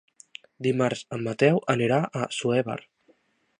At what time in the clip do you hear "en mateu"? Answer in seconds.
1.17-1.61